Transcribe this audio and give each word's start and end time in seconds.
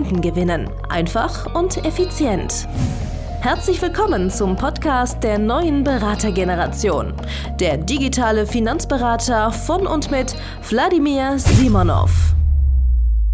Kunden 0.00 0.22
gewinnen. 0.22 0.70
Einfach 0.88 1.54
und 1.54 1.84
effizient. 1.84 2.66
Herzlich 3.42 3.82
willkommen 3.82 4.30
zum 4.30 4.56
Podcast 4.56 5.22
der 5.22 5.38
neuen 5.38 5.84
Beratergeneration. 5.84 7.12
Der 7.58 7.76
digitale 7.76 8.46
Finanzberater 8.46 9.52
von 9.52 9.86
und 9.86 10.10
mit 10.10 10.34
Wladimir 10.70 11.38
Simonov. 11.38 12.10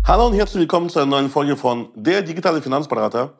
Hallo 0.03 0.27
und 0.27 0.35
herzlich 0.35 0.63
willkommen 0.63 0.89
zu 0.89 0.99
einer 0.99 1.07
neuen 1.07 1.31
Folge 1.31 1.57
von 1.57 1.91
Der 1.95 2.23
digitale 2.23 2.61
Finanzberater, 2.61 3.35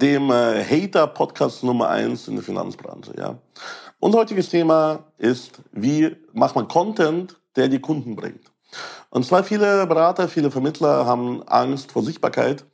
dem 0.00 0.30
äh, 0.30 0.64
Hater-Podcast 0.64 1.62
Nummer 1.62 1.90
1 1.90 2.28
in 2.28 2.36
der 2.36 2.44
Finanzbranche. 2.44 3.12
Ja. 3.18 3.36
Unser 3.98 4.20
heutiges 4.20 4.48
Thema 4.48 5.00
ist, 5.18 5.60
wie 5.72 6.16
macht 6.32 6.54
man 6.54 6.66
Content, 6.66 7.36
der 7.56 7.68
die 7.68 7.78
Kunden 7.78 8.16
bringt. 8.16 8.50
Und 9.10 9.26
zwar 9.26 9.44
viele 9.44 9.86
Berater, 9.86 10.28
viele 10.28 10.50
Vermittler 10.50 11.04
haben 11.04 11.42
Angst 11.46 11.92
vor 11.92 12.02
Sichtbarkeit 12.02 12.64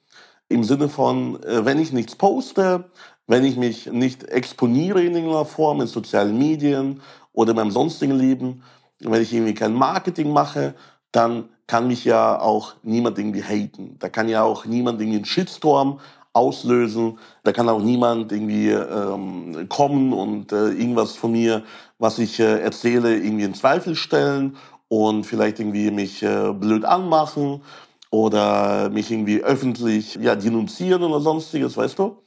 im 0.49 0.65
Sinne 0.65 0.89
von, 0.89 1.43
äh, 1.43 1.65
wenn 1.65 1.79
ich 1.79 1.93
nichts 1.93 2.15
poste, 2.17 2.85
wenn 3.27 3.45
ich 3.45 3.57
mich 3.57 3.87
nicht 3.87 4.25
exponiere 4.25 5.03
in 5.03 5.15
irgendeiner 5.15 5.45
Form 5.45 5.81
in 5.81 5.87
sozialen 5.87 6.39
Medien 6.39 7.01
oder 7.33 7.51
in 7.51 7.57
meinem 7.57 7.71
sonstigen 7.71 8.15
Leben, 8.15 8.63
wenn 9.01 9.23
ich 9.23 9.33
irgendwie 9.33 9.55
kein 9.55 9.75
Marketing 9.75 10.33
mache, 10.33 10.75
dann 11.13 11.49
kann 11.67 11.89
mich 11.89 12.05
ja 12.05 12.41
auch 12.41 12.75
niemand 12.83 13.19
irgendwie 13.19 13.43
haten. 13.43 13.97
Da 13.99 14.09
kann 14.09 14.29
ja 14.29 14.43
auch 14.43 14.65
niemand 14.65 15.01
irgendwie 15.01 15.19
einen 15.19 15.25
Shitstorm 15.25 15.99
auslösen. 16.33 17.19
Da 17.43 17.53
kann 17.53 17.69
auch 17.69 17.81
niemand 17.81 18.31
irgendwie 18.31 18.71
ähm, 18.71 19.67
kommen 19.69 20.13
und 20.13 20.53
äh, 20.53 20.69
irgendwas 20.69 21.17
von 21.17 21.33
mir, 21.33 21.65
was 21.99 22.19
ich 22.19 22.39
äh, 22.39 22.61
erzähle, 22.61 23.17
irgendwie 23.17 23.45
in 23.45 23.55
Zweifel 23.55 23.97
stellen 23.97 24.57
und 24.89 25.25
vielleicht 25.25 25.59
irgendwie 25.59 25.91
mich 25.91 26.23
äh, 26.23 26.53
blöd 26.53 26.85
anmachen 26.85 27.63
oder 28.11 28.89
mich 28.91 29.11
irgendwie 29.11 29.43
öffentlich 29.43 30.17
ja, 30.17 30.35
denunzieren 30.35 31.03
oder 31.03 31.21
sonstiges, 31.21 31.77
weißt 31.77 31.99
du? 31.99 32.23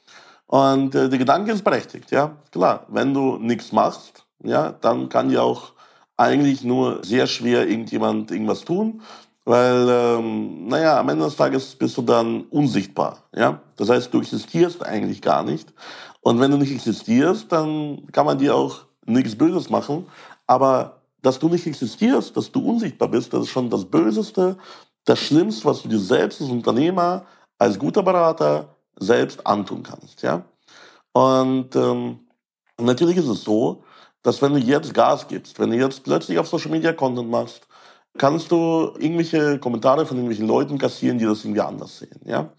Und 0.48 0.96
äh, 0.96 1.10
der 1.10 1.20
Gedanke 1.20 1.52
ist 1.52 1.64
berechtigt, 1.64 2.12
ja. 2.12 2.38
Klar, 2.52 2.86
wenn 2.90 3.14
du 3.14 3.38
nichts 3.38 3.72
machst, 3.72 4.26
ja, 4.44 4.72
dann 4.72 5.10
kann 5.10 5.30
ja 5.30 5.42
auch 5.42 5.74
eigentlich 6.18 6.64
nur 6.64 7.04
sehr 7.04 7.28
schwer 7.28 7.68
irgendjemand 7.68 8.32
irgendwas 8.32 8.66
tun, 8.66 9.02
weil, 9.46 9.88
ähm, 9.90 10.68
naja, 10.68 11.00
am 11.00 11.10
Ende 11.10 11.26
des 11.26 11.36
Tages 11.36 11.76
bist 11.76 11.98
du 11.98 12.02
dann 12.02 12.42
unsichtbar, 12.50 13.24
ja. 13.36 13.62
Das 13.76 13.90
heißt, 13.90 14.14
du 14.14 14.20
existierst 14.20 14.86
eigentlich 14.86 15.22
gar 15.22 15.44
nicht. 15.44 15.74
Und 16.22 16.40
wenn 16.40 16.52
du 16.52 16.58
nicht 16.58 16.72
existierst, 16.72 17.52
dann 17.52 18.08
kann 18.12 18.26
man 18.26 18.38
dir 18.38 18.56
auch 18.56 18.86
nichts 19.06 19.36
Böses 19.38 19.70
machen. 19.70 20.08
Aber 20.48 21.02
dass 21.22 21.40
du 21.40 21.50
nicht 21.50 21.68
existierst, 21.68 22.36
dass 22.36 22.52
du 22.52 22.60
unsichtbar 22.62 23.08
bist, 23.08 23.34
das 23.34 23.44
ist 23.44 23.50
schon 23.50 23.70
das 23.70 23.86
Böseste, 23.86 24.58
das 25.06 25.20
Schlimmste, 25.20 25.66
was 25.66 25.82
du 25.82 25.90
dir 25.90 26.00
selbst 26.00 26.42
als 26.42 26.50
Unternehmer, 26.50 27.26
als 27.58 27.80
guter 27.80 28.04
Berater 28.04 28.76
selbst 29.00 29.46
antun 29.46 29.84
kannst. 29.84 30.22
Ja? 30.22 30.44
Und 31.14 31.76
ähm, 31.76 32.20
natürlich 32.80 33.18
ist 33.18 33.28
es 33.28 33.44
so, 33.44 33.84
dass 34.22 34.42
wenn 34.42 34.54
du 34.54 34.60
jetzt 34.60 34.94
Gas 34.94 35.28
gibst, 35.28 35.60
wenn 35.60 35.72
du 35.72 35.78
jetzt 35.78 36.04
plötzlich 36.04 36.38
auf 36.38 36.48
Social 36.48 36.72
Media 36.72 36.94
Content 36.94 37.30
machst, 37.30 37.68
kannst 38.18 38.52
du 38.52 38.94
irgendwelche 38.98 39.60
Kommentare 39.60 40.06
von 40.06 40.18
irgendwelchen 40.18 40.48
Leuten 40.48 40.78
kassieren, 40.78 41.18
die 41.18 41.26
das 41.26 41.44
irgendwie 41.44 41.62
anders 41.62 42.00
sehen. 42.00 42.20
Ja? 42.26 42.52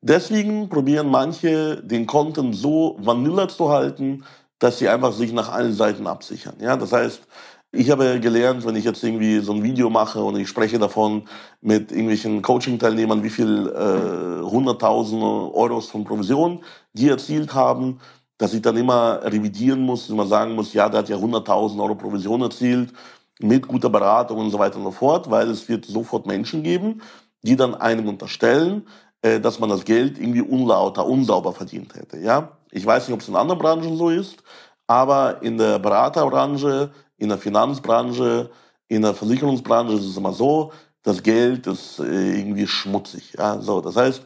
Deswegen 0.00 0.68
probieren 0.68 1.08
manche, 1.08 1.82
den 1.82 2.06
Content 2.06 2.54
so 2.54 2.96
vanilla 3.00 3.48
zu 3.48 3.70
halten, 3.70 4.24
dass 4.58 4.78
sie 4.78 4.88
einfach 4.88 5.12
sich 5.12 5.32
nach 5.32 5.50
allen 5.50 5.74
Seiten 5.74 6.06
absichern. 6.06 6.56
Ja? 6.60 6.76
Das 6.76 6.92
heißt, 6.92 7.22
ich 7.72 7.90
habe 7.90 8.20
gelernt, 8.20 8.66
wenn 8.66 8.76
ich 8.76 8.84
jetzt 8.84 9.02
irgendwie 9.02 9.40
so 9.40 9.52
ein 9.52 9.62
Video 9.62 9.88
mache 9.88 10.22
und 10.22 10.36
ich 10.36 10.48
spreche 10.48 10.78
davon 10.78 11.22
mit 11.62 11.90
irgendwelchen 11.90 12.42
Coaching-Teilnehmern, 12.42 13.22
wie 13.22 13.30
viel 13.30 13.68
äh, 13.68 14.44
hunderttausende 14.44 15.24
äh, 15.24 15.56
Euros 15.56 15.88
von 15.88 16.04
Provision 16.04 16.62
die 16.92 17.08
erzielt 17.08 17.54
haben, 17.54 17.98
dass 18.36 18.52
ich 18.52 18.60
dann 18.60 18.76
immer 18.76 19.20
revidieren 19.24 19.80
muss, 19.80 20.10
immer 20.10 20.26
sagen 20.26 20.54
muss, 20.54 20.74
ja, 20.74 20.88
der 20.90 20.98
hat 20.98 21.08
ja 21.08 21.16
hunderttausend 21.16 21.80
Euro 21.80 21.94
Provision 21.94 22.42
erzielt 22.42 22.92
mit 23.40 23.66
guter 23.66 23.88
Beratung 23.88 24.38
und 24.38 24.50
so 24.50 24.58
weiter 24.58 24.76
und 24.76 24.84
so 24.84 24.90
fort, 24.90 25.30
weil 25.30 25.48
es 25.48 25.66
wird 25.68 25.86
sofort 25.86 26.26
Menschen 26.26 26.62
geben, 26.62 27.00
die 27.40 27.56
dann 27.56 27.74
einem 27.74 28.06
unterstellen, 28.06 28.86
äh, 29.22 29.40
dass 29.40 29.58
man 29.60 29.70
das 29.70 29.84
Geld 29.86 30.18
irgendwie 30.18 30.42
unlauter, 30.42 31.06
unsauber 31.06 31.54
verdient 31.54 31.94
hätte. 31.94 32.18
Ja, 32.18 32.58
ich 32.70 32.84
weiß 32.84 33.08
nicht, 33.08 33.14
ob 33.14 33.22
es 33.22 33.28
in 33.28 33.36
anderen 33.36 33.58
Branchen 33.58 33.96
so 33.96 34.10
ist, 34.10 34.42
aber 34.86 35.40
in 35.42 35.56
der 35.56 35.78
Beraterbranche 35.78 36.90
in 37.22 37.28
der 37.28 37.38
Finanzbranche, 37.38 38.50
in 38.88 39.02
der 39.02 39.14
Versicherungsbranche 39.14 39.94
ist 39.94 40.06
es 40.06 40.16
immer 40.16 40.32
so, 40.32 40.72
das 41.04 41.22
Geld 41.22 41.68
ist 41.68 42.00
äh, 42.00 42.38
irgendwie 42.38 42.66
schmutzig. 42.66 43.34
Ja, 43.38 43.60
so. 43.60 43.80
Das 43.80 43.94
heißt, 43.94 44.22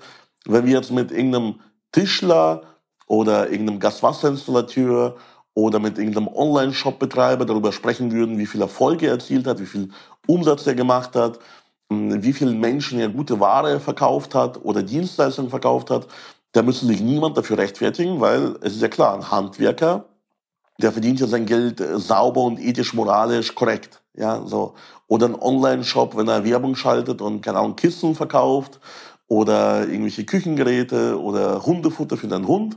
wenn 0.47 0.65
wir 0.65 0.73
jetzt 0.73 0.91
mit 0.91 1.11
irgendeinem 1.11 1.61
Tischler 1.93 2.63
oder 3.07 3.51
irgendeinem 3.51 3.81
Gaswasserinstallateur 3.81 5.17
oder 5.53 5.79
mit 5.79 5.99
irgendeinem 5.99 6.29
Online-Shop-Betreiber 6.29 7.45
darüber 7.45 7.71
sprechen 7.71 8.13
würden, 8.13 8.39
wie 8.39 8.47
viel 8.47 8.63
Erfolg 8.63 9.03
er 9.03 9.11
erzielt 9.11 9.47
hat, 9.47 9.61
wie 9.61 9.67
viel 9.67 9.91
Umsatz 10.27 10.67
er 10.67 10.75
gemacht 10.75 11.15
hat, 11.17 11.39
hm, 11.91 12.23
wie 12.23 12.33
vielen 12.33 12.59
Menschen 12.59 12.99
er 12.99 13.11
gute 13.11 13.41
Ware 13.41 13.79
verkauft 13.79 14.35
hat 14.35 14.65
oder 14.65 14.83
Dienstleistungen 14.83 15.51
verkauft 15.51 15.91
hat, 15.91 16.07
da 16.53 16.63
müsste 16.63 16.87
sich 16.87 17.03
niemand 17.03 17.37
dafür 17.37 17.59
rechtfertigen, 17.59 18.21
weil 18.23 18.57
es 18.63 18.75
ist 18.75 18.83
ja 18.83 18.89
klar, 18.89 19.15
ein 19.15 19.31
Handwerker 19.31 20.07
der 20.79 20.93
verdient 20.93 21.21
ja 21.21 21.27
sein 21.27 21.47
Geld 21.47 21.81
äh, 21.81 21.99
sauber 21.99 22.43
und 22.43 22.59
ethisch, 22.59 22.95
moralisch 22.95 23.55
korrekt. 23.55 24.03
Ja, 24.15 24.43
so. 24.47 24.75
Oder 25.09 25.27
ein 25.27 25.35
Online-Shop, 25.35 26.17
wenn 26.17 26.29
er 26.29 26.45
Werbung 26.45 26.75
schaltet 26.75 27.21
und, 27.21 27.43
keine 27.43 27.59
Ahnung, 27.59 27.77
Kissen 27.77 28.15
verkauft 28.15 28.81
oder 29.29 29.87
irgendwelche 29.87 30.25
Küchengeräte 30.25 31.21
oder 31.21 31.65
Hundefutter 31.65 32.17
für 32.17 32.29
deinen 32.29 32.49
Hund, 32.49 32.77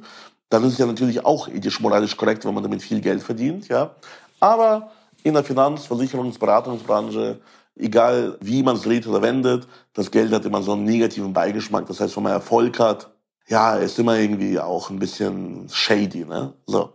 dann 0.50 0.64
ist 0.64 0.74
es 0.74 0.80
ja 0.80 0.86
natürlich 0.86 1.26
auch 1.26 1.48
ethisch, 1.48 1.80
moralisch 1.80 2.18
korrekt, 2.18 2.46
wenn 2.46 2.54
man 2.54 2.64
damit 2.64 2.82
viel 2.82 3.02
Geld 3.02 3.24
verdient, 3.24 3.68
ja. 3.68 3.92
Aber 4.40 4.92
in 5.24 5.34
der 5.34 5.44
Finanz-, 5.44 5.86
Versicherungs-, 5.86 6.40
Beratungsbranche, 6.40 7.40
egal 7.76 8.38
wie 8.42 8.64
man 8.64 8.76
es 8.76 8.84
dreht 8.84 9.08
oder 9.08 9.22
wendet, 9.22 9.68
das 9.94 10.12
Geld 10.12 10.32
hat 10.32 10.46
immer 10.46 10.62
so 10.62 10.74
einen 10.74 10.86
negativen 10.86 11.34
Beigeschmack. 11.34 11.86
Das 11.88 12.00
heißt, 12.00 12.16
wenn 12.16 12.24
man 12.24 12.34
Erfolg 12.34 12.80
hat, 12.80 13.10
ja, 13.48 13.76
ist 13.76 13.98
immer 14.00 14.18
irgendwie 14.18 14.60
auch 14.60 14.90
ein 14.90 15.00
bisschen 15.00 15.68
shady, 15.72 16.26
ne? 16.26 16.54
So. 16.68 16.94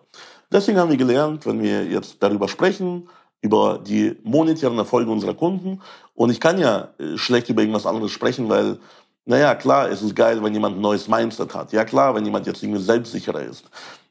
Deswegen 0.55 0.79
haben 0.79 0.91
wir 0.91 0.97
gelernt, 0.97 1.45
wenn 1.47 1.61
wir 1.61 1.85
jetzt 1.85 2.23
darüber 2.23 2.47
sprechen, 2.47 3.09
über 3.43 3.81
die 3.85 4.17
monetären 4.23 4.79
Erfolge 4.79 5.11
unserer 5.11 5.35
Kunden, 5.35 5.81
und 6.15 6.31
ich 6.31 6.39
kann 6.39 6.59
ja 6.59 6.91
äh, 6.99 7.19
schlecht 7.19 7.49
über 7.49 7.61
irgendwas 7.63 7.87
anderes 7.87 8.13
sprechen, 8.13 8.49
weil, 8.49 8.79
naja, 9.25 9.57
klar, 9.57 9.91
es 9.91 10.01
ist 10.01 10.15
geil, 10.15 10.41
wenn 10.45 10.55
jemand 10.55 10.77
ein 10.77 10.81
neues 10.81 11.09
Mindset 11.09 11.53
hat. 11.57 11.73
Ja, 11.73 11.85
klar, 11.85 12.15
wenn 12.15 12.25
jemand 12.25 12.47
jetzt 12.47 12.63
irgendwie 12.63 12.81
selbstsicherer 12.81 13.43
ist. 13.43 13.65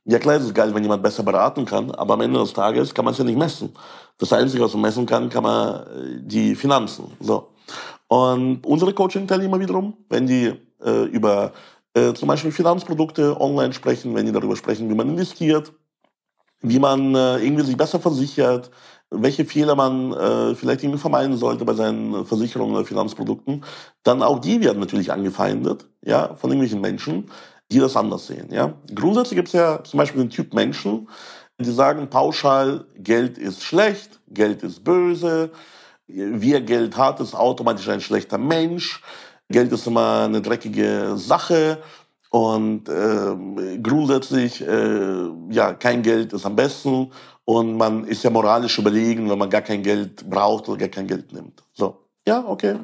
Ja, 0.04 0.20
klar, 0.20 0.36
es 0.36 0.44
ist 0.44 0.54
geil, 0.54 0.76
wenn 0.76 0.84
jemand 0.84 1.02
besser 1.02 1.24
beraten 1.24 1.64
kann, 1.66 1.92
aber 1.92 2.16
am 2.16 2.22
Ende 2.22 2.42
des 2.42 2.52
Tages 2.52 2.94
kann 2.94 3.06
man 3.06 3.14
es 3.14 3.20
ja 3.20 3.24
nicht 3.24 3.38
messen. 3.38 3.74
Das 4.18 4.34
Einzige, 4.34 4.66
was 4.66 4.74
man 4.74 4.82
messen 4.82 5.06
kann, 5.06 5.30
kann 5.30 5.44
man 5.44 5.76
äh, 5.76 6.20
die 6.20 6.56
Finanzen. 6.56 7.06
So. 7.22 7.54
Und 8.08 8.66
unsere 8.66 8.94
Coaching-Teilnehmer 8.94 9.62
wiederum, 9.62 9.96
wenn 10.10 10.28
die 10.28 10.54
äh, 10.84 11.04
über 11.06 11.54
äh, 11.94 12.14
zum 12.14 12.28
Beispiel 12.28 12.52
Finanzprodukte 12.52 13.40
online 13.40 13.72
sprechen, 13.72 14.14
wenn 14.14 14.26
die 14.26 14.34
darüber 14.34 14.58
sprechen, 14.58 14.90
wie 14.90 14.96
man 14.96 15.08
investiert, 15.08 15.72
wie 16.64 16.80
man 16.80 17.14
äh, 17.14 17.38
irgendwie 17.38 17.64
sich 17.64 17.78
besser 17.78 18.00
versichert, 18.00 18.72
welche 19.12 19.46
Fehler 19.46 19.76
man 19.76 20.12
äh, 20.14 20.56
vielleicht 20.56 20.84
irgendwie 20.84 21.00
vermeiden 21.00 21.38
sollte 21.38 21.66
bei 21.66 21.74
seinen 21.74 22.26
Versicherungen 22.26 22.76
oder 22.76 22.86
Finanzprodukten, 22.86 23.64
dann 24.02 24.24
auch 24.24 24.40
die 24.40 24.60
werden 24.62 24.80
natürlich 24.80 25.12
angefeindet, 25.12 25.86
ja, 26.04 26.34
von 26.36 26.50
irgendwelchen 26.50 26.82
Menschen, 26.82 27.30
die 27.72 27.80
das 27.80 27.96
anders 27.96 28.28
sehen, 28.28 28.48
ja. 28.52 28.74
Grundsätzlich 28.94 29.36
gibt 29.36 29.50
es 29.50 29.54
ja 29.54 29.84
zum 29.84 30.00
Beispiel 30.00 30.22
den 30.22 30.30
Typ 30.30 30.54
Menschen, 30.54 31.08
die 31.60 31.72
sagen 31.72 32.10
pauschal, 32.10 32.86
Geld 32.98 33.38
ist 33.38 33.62
schlecht, 33.62 34.20
Geld 34.28 34.64
ist 34.64 34.84
böse, 34.84 35.52
wer 36.08 36.62
Geld 36.62 36.98
hat, 36.98 37.20
ist 37.20 37.36
automatisch 37.36 37.88
ein 37.90 38.02
schlechter 38.02 38.38
Mensch, 38.38 39.02
Geld 39.50 39.72
ist 39.72 39.86
immer 39.86 40.24
eine 40.26 40.42
dreckige 40.42 41.14
Sache, 41.16 41.80
und 42.34 42.90
äh, 42.90 43.78
grundsätzlich, 43.78 44.60
äh, 44.68 45.30
ja, 45.52 45.74
kein 45.74 46.02
Geld 46.02 46.34
ist 46.34 46.48
am 46.48 46.56
besten. 46.56 47.12
Und 47.46 47.78
man 47.78 48.06
ist 48.06 48.24
ja 48.24 48.32
moralisch 48.32 48.80
überlegen, 48.80 49.30
wenn 49.30 49.38
man 49.38 49.52
gar 49.52 49.62
kein 49.62 49.84
Geld 49.84 50.28
braucht 50.28 50.68
oder 50.68 50.80
gar 50.80 50.90
kein 50.90 51.06
Geld 51.06 51.32
nimmt. 51.32 51.62
So, 51.74 51.96
ja, 52.28 52.44
okay, 52.48 52.80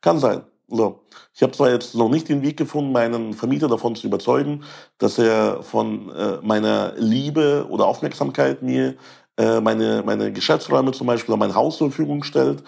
kann 0.00 0.20
sein. 0.20 0.42
So. 0.68 1.00
Ich 1.34 1.42
habe 1.42 1.50
zwar 1.50 1.70
jetzt 1.70 1.96
noch 1.96 2.08
nicht 2.08 2.28
den 2.28 2.42
Weg 2.42 2.56
gefunden, 2.56 2.92
meinen 2.92 3.34
Vermieter 3.34 3.66
davon 3.66 3.96
zu 3.96 4.06
überzeugen, 4.06 4.62
dass 4.98 5.18
er 5.18 5.64
von 5.64 6.10
äh, 6.10 6.38
meiner 6.42 6.92
Liebe 6.96 7.66
oder 7.68 7.86
Aufmerksamkeit 7.86 8.62
mir 8.62 8.94
äh, 9.36 9.60
meine, 9.60 10.04
meine 10.06 10.32
Geschäftsräume 10.32 10.92
zum 10.92 11.08
Beispiel 11.08 11.32
oder 11.34 11.44
mein 11.44 11.56
Haus 11.56 11.78
zur 11.78 11.90
Verfügung 11.90 12.22
stellt. 12.22 12.62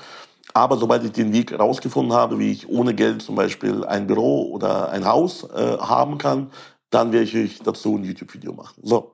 Aber 0.57 0.79
sobald 0.79 1.05
ich 1.05 1.13
den 1.13 1.35
Weg 1.35 1.53
rausgefunden 1.53 2.15
habe, 2.15 2.39
wie 2.39 2.51
ich 2.51 2.67
ohne 2.67 2.95
Geld 2.95 3.21
zum 3.21 3.35
Beispiel 3.35 3.85
ein 3.85 4.07
Büro 4.07 4.51
oder 4.53 4.89
ein 4.89 5.05
Haus 5.05 5.43
äh, 5.43 5.77
haben 5.77 6.17
kann, 6.17 6.51
dann 6.89 7.13
werde 7.13 7.27
ich 7.27 7.59
dazu 7.59 7.95
ein 7.95 8.05
YouTube-Video 8.05 8.55
machen. 8.55 8.81
So. 8.83 9.13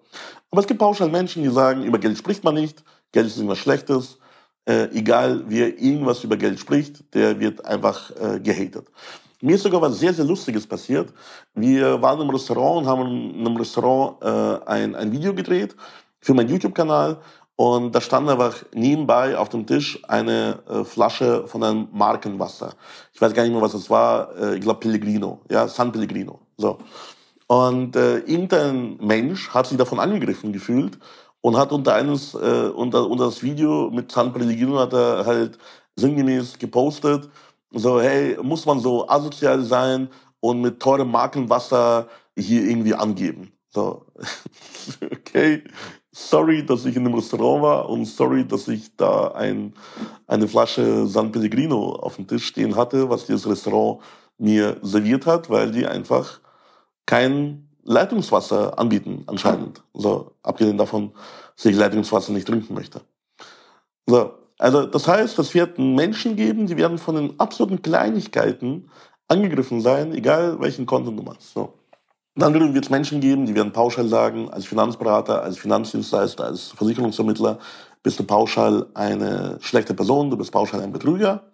Aber 0.52 0.60
es 0.60 0.68
gibt 0.68 0.78
pauschal 0.78 1.08
Menschen, 1.08 1.42
die 1.42 1.48
sagen, 1.48 1.82
über 1.82 1.98
Geld 1.98 2.16
spricht 2.16 2.44
man 2.44 2.54
nicht, 2.54 2.84
Geld 3.10 3.26
ist 3.26 3.38
irgendwas 3.38 3.58
Schlechtes. 3.58 4.18
Äh, 4.66 4.84
egal, 4.96 5.42
wer 5.48 5.76
irgendwas 5.80 6.22
über 6.22 6.36
Geld 6.36 6.60
spricht, 6.60 7.12
der 7.12 7.40
wird 7.40 7.64
einfach 7.64 8.12
äh, 8.20 8.38
gehatet. 8.38 8.86
Mir 9.40 9.56
ist 9.56 9.64
sogar 9.64 9.82
was 9.82 9.98
sehr, 9.98 10.14
sehr 10.14 10.24
Lustiges 10.24 10.64
passiert. 10.64 11.12
Wir 11.56 12.00
waren 12.00 12.20
im 12.20 12.30
Restaurant 12.30 12.82
und 12.82 12.86
haben 12.86 13.34
in 13.34 13.44
einem 13.44 13.56
Restaurant 13.56 14.22
äh, 14.22 14.64
ein, 14.70 14.94
ein 14.94 15.10
Video 15.10 15.34
gedreht 15.34 15.74
für 16.20 16.34
meinen 16.34 16.50
YouTube-Kanal. 16.50 17.18
Und 17.62 17.94
da 17.94 18.00
stand 18.00 18.28
einfach 18.28 18.64
nebenbei 18.74 19.38
auf 19.38 19.48
dem 19.48 19.66
Tisch 19.66 20.02
eine 20.08 20.58
äh, 20.68 20.82
Flasche 20.82 21.46
von 21.46 21.62
einem 21.62 21.86
Markenwasser. 21.92 22.74
Ich 23.12 23.20
weiß 23.20 23.32
gar 23.34 23.44
nicht 23.44 23.52
mehr, 23.52 23.62
was 23.62 23.74
es 23.74 23.88
war. 23.88 24.36
Äh, 24.36 24.56
ich 24.56 24.62
glaube 24.62 24.80
Pellegrino. 24.80 25.42
Ja, 25.48 25.68
San 25.68 25.92
Pellegrino. 25.92 26.40
So. 26.56 26.78
Und 27.46 27.94
äh, 27.94 28.18
irgendein 28.18 28.96
Mensch 28.96 29.50
hat 29.50 29.68
sich 29.68 29.78
davon 29.78 30.00
angegriffen 30.00 30.52
gefühlt 30.52 30.98
und 31.40 31.56
hat 31.56 31.70
unter 31.70 31.94
eines 31.94 32.34
äh, 32.34 32.68
unter, 32.74 33.08
unter 33.08 33.26
das 33.26 33.44
Video 33.44 33.90
mit 33.92 34.10
San 34.10 34.32
Pellegrino 34.32 34.80
hat 34.80 34.92
er 34.92 35.24
halt 35.24 35.56
sinngemäß 35.94 36.58
gepostet, 36.58 37.30
so 37.70 38.00
hey, 38.00 38.38
muss 38.42 38.66
man 38.66 38.80
so 38.80 39.08
asozial 39.08 39.62
sein 39.62 40.08
und 40.40 40.62
mit 40.62 40.80
teurem 40.80 41.12
Markenwasser 41.12 42.08
hier 42.36 42.64
irgendwie 42.64 42.94
angeben. 42.94 43.52
So, 43.68 44.06
okay, 45.12 45.62
sorry, 46.12 46.64
dass 46.64 46.84
ich 46.84 46.94
in 46.94 47.06
einem 47.06 47.14
Restaurant 47.14 47.62
war 47.62 47.88
und 47.88 48.04
sorry, 48.04 48.46
dass 48.46 48.68
ich 48.68 48.94
da 48.96 49.28
ein, 49.28 49.72
eine 50.26 50.46
Flasche 50.46 51.06
San 51.06 51.32
Pellegrino 51.32 51.94
auf 51.94 52.16
dem 52.16 52.26
Tisch 52.26 52.46
stehen 52.46 52.76
hatte, 52.76 53.08
was 53.08 53.26
dieses 53.26 53.48
Restaurant 53.48 54.00
mir 54.38 54.76
serviert 54.82 55.26
hat, 55.26 55.48
weil 55.50 55.72
die 55.72 55.86
einfach 55.86 56.40
kein 57.06 57.68
Leitungswasser 57.84 58.78
anbieten, 58.78 59.24
anscheinend. 59.26 59.82
So, 59.94 60.32
abgesehen 60.42 60.78
davon, 60.78 61.12
dass 61.56 61.64
ich 61.64 61.76
Leitungswasser 61.76 62.32
nicht 62.32 62.46
trinken 62.46 62.74
möchte. 62.74 63.00
So, 64.06 64.34
also 64.58 64.86
das 64.86 65.08
heißt, 65.08 65.38
es 65.38 65.54
wird 65.54 65.78
Menschen 65.78 66.36
geben, 66.36 66.66
die 66.66 66.76
werden 66.76 66.98
von 66.98 67.16
den 67.16 67.40
absoluten 67.40 67.82
Kleinigkeiten 67.82 68.90
angegriffen 69.28 69.80
sein, 69.80 70.14
egal 70.14 70.60
welchen 70.60 70.86
Content 70.86 71.18
du 71.18 71.22
machst. 71.22 71.52
So. 71.52 71.72
Dann 72.34 72.54
wird 72.54 72.84
es 72.84 72.90
Menschen 72.90 73.20
geben, 73.20 73.44
die 73.44 73.54
werden 73.54 73.72
pauschal 73.72 74.08
sagen, 74.08 74.50
als 74.50 74.64
Finanzberater, 74.64 75.42
als 75.42 75.58
Finanzdienstleister, 75.58 76.44
als 76.44 76.68
Versicherungsvermittler 76.68 77.58
bist 78.02 78.18
du 78.18 78.24
pauschal 78.24 78.86
eine 78.94 79.58
schlechte 79.60 79.92
Person, 79.92 80.30
du 80.30 80.36
bist 80.38 80.50
pauschal 80.50 80.80
ein 80.80 80.92
Betrüger. 80.92 81.52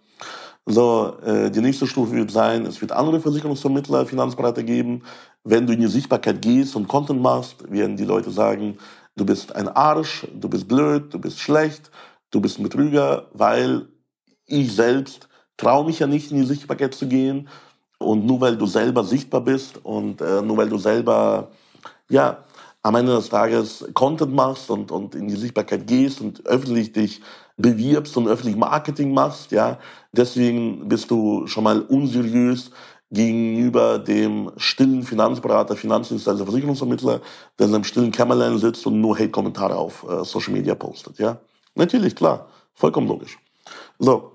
So, 0.67 1.17
äh, 1.25 1.51
die 1.51 1.61
nächste 1.61 1.87
Stufe 1.87 2.13
wird 2.13 2.31
sein, 2.31 2.65
es 2.67 2.81
wird 2.81 2.93
andere 2.93 3.21
Versicherungsvermittler, 3.21 4.07
Finanzberater 4.07 4.63
geben. 4.63 5.03
Wenn 5.43 5.67
du 5.67 5.73
in 5.73 5.81
die 5.81 5.87
Sichtbarkeit 5.89 6.43
gehst 6.43 6.77
und 6.77 6.87
Content 6.87 7.23
machst, 7.23 7.71
werden 7.71 7.97
die 7.97 8.05
Leute 8.05 8.31
sagen, 8.31 8.79
du 9.17 9.25
bist 9.25 9.57
ein 9.57 9.69
Arsch, 9.69 10.29
du 10.33 10.49
bist 10.49 10.69
blöd, 10.69 11.13
du 11.13 11.19
bist 11.19 11.41
schlecht, 11.41 11.91
du 12.31 12.41
bist 12.41 12.59
ein 12.59 12.65
Betrüger, 12.65 13.29
weil 13.33 13.89
ich 14.47 14.75
selbst 14.75 15.29
traue 15.57 15.87
mich 15.87 15.99
ja 15.99 16.07
nicht 16.07 16.31
in 16.31 16.37
die 16.37 16.47
Sichtbarkeit 16.47 16.95
zu 16.95 17.09
gehen. 17.09 17.49
Und 17.99 18.25
nur 18.25 18.41
weil 18.41 18.57
du 18.57 18.67
selber 18.67 19.05
sichtbar 19.05 19.41
bist 19.41 19.85
und 19.85 20.21
äh, 20.21 20.41
nur 20.41 20.57
weil 20.57 20.69
du 20.69 20.79
selber, 20.79 21.49
ja, 22.09 22.45
am 22.83 22.95
Ende 22.95 23.17
des 23.17 23.29
Tages 23.29 23.85
Content 23.93 24.33
machst 24.35 24.71
und, 24.71 24.93
und 24.93 25.15
in 25.15 25.29
die 25.29 25.37
Sichtbarkeit 25.37 25.87
gehst 25.87 26.21
und 26.21 26.47
öffentlich 26.47 26.93
dich 26.93 27.21
bewirbst 27.57 28.17
und 28.17 28.29
öffentlich 28.29 28.57
Marketing 28.57 29.13
machst, 29.13 29.51
ja, 29.51 29.79
deswegen 30.13 30.89
bist 30.89 31.11
du 31.11 31.47
schon 31.49 31.65
mal 31.65 31.81
unseriös 31.81 32.71
gegenüber 33.11 33.99
dem 33.99 34.53
stillen 34.57 35.03
Finanzberater, 35.03 35.75
Finanzdienstleister, 35.77 36.45
Versicherungsvermittler, 36.45 37.21
der 37.59 37.67
in 37.67 37.73
seinem 37.73 37.85
stillen 37.85 38.13
Kämmerlein 38.13 38.59
sitzt 38.59 38.87
und 38.87 39.01
nur 39.01 39.19
Hate-Kommentare 39.19 39.75
auf 39.75 40.05
äh, 40.09 40.25
Social 40.25 40.53
Media 40.53 40.75
postet, 40.75 41.19
ja. 41.19 41.39
Natürlich, 41.75 42.15
klar, 42.15 42.49
vollkommen 42.75 43.09
logisch. 43.09 43.39
So. 43.99 44.33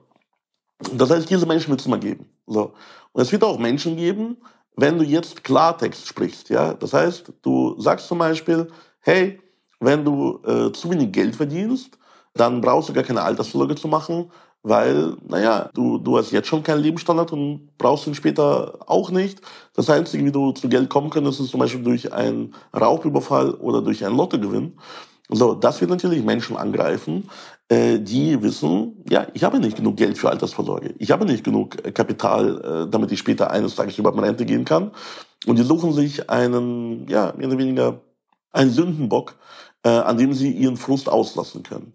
Das 0.94 1.10
heißt, 1.10 1.30
diese 1.30 1.46
Menschen 1.46 1.70
wird 1.70 1.80
es 1.80 1.86
immer 1.86 1.98
geben. 1.98 2.26
So. 2.48 2.74
Und 3.12 3.22
es 3.22 3.32
wird 3.32 3.44
auch 3.44 3.60
Menschen 3.60 3.96
geben, 3.96 4.38
wenn 4.76 4.98
du 4.98 5.04
jetzt 5.04 5.44
Klartext 5.44 6.08
sprichst, 6.08 6.50
ja. 6.50 6.74
Das 6.74 6.94
heißt, 6.94 7.32
du 7.42 7.80
sagst 7.80 8.08
zum 8.08 8.18
Beispiel, 8.18 8.68
hey, 9.02 9.40
wenn 9.80 10.04
du 10.04 10.40
äh, 10.46 10.72
zu 10.72 10.90
wenig 10.90 11.12
Geld 11.12 11.36
verdienst, 11.36 11.98
dann 12.34 12.62
brauchst 12.62 12.90
du 12.90 12.94
gar 12.94 13.04
keine 13.04 13.22
Altersvorsorge 13.22 13.76
zu 13.76 13.88
machen, 13.88 14.32
weil, 14.64 15.18
naja, 15.28 15.70
du, 15.74 15.98
du 15.98 16.18
hast 16.18 16.32
jetzt 16.32 16.48
schon 16.48 16.64
keinen 16.64 16.82
Lebensstandard 16.82 17.34
und 17.34 17.78
brauchst 17.78 18.08
ihn 18.08 18.16
später 18.16 18.80
auch 18.88 19.12
nicht. 19.12 19.42
Das 19.76 19.90
Einzige, 19.90 20.26
wie 20.26 20.32
du 20.32 20.54
zu 20.54 20.70
Geld 20.70 20.90
kommen 20.90 21.10
könntest, 21.10 21.42
ist 21.42 21.52
zum 21.52 21.60
Beispiel 21.60 21.84
durch 21.84 22.14
einen 22.14 22.56
Raubüberfall 22.74 23.56
oder 23.56 23.82
durch 23.82 24.06
einen 24.06 24.16
Lottogewinn. 24.16 24.78
So, 25.30 25.56
das 25.56 25.80
wird 25.80 25.90
natürlich 25.90 26.24
Menschen 26.24 26.58
angreifen, 26.58 27.30
äh, 27.70 28.00
die 28.00 28.42
wissen, 28.42 29.04
ja, 29.10 29.28
ich 29.34 29.44
habe 29.44 29.60
nicht 29.60 29.78
genug 29.78 29.96
Geld 29.98 30.18
für 30.18 30.30
Altersvorsorge. 30.30 30.96
Ich 31.00 31.12
habe 31.12 31.26
nicht 31.26 31.44
genug 31.44 31.82
Kapital, 31.94 32.86
äh, 32.88 32.92
damit 32.92 33.12
ich 33.12 33.20
später 33.20 33.50
eines 33.50 33.76
Tages 33.76 33.98
über 33.98 34.12
meine 34.12 34.28
Rente 34.28 34.46
gehen 34.46 34.66
kann. 34.66 34.92
Und 35.46 35.58
die 35.58 35.64
suchen 35.64 35.94
sich 35.94 36.30
einen, 36.30 37.08
ja, 37.08 37.34
mehr 37.38 37.48
oder 37.48 37.58
weniger 37.58 38.02
einen 38.52 38.72
Sündenbock, 38.72 39.36
äh, 39.84 39.90
an 39.90 40.18
dem 40.18 40.34
sie 40.34 40.52
ihren 40.52 40.78
Frust 40.78 41.10
auslassen 41.10 41.64
können. 41.64 41.94